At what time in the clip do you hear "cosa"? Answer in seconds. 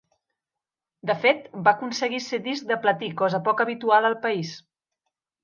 3.21-3.43